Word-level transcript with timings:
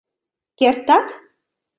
Кертат? 0.59 1.07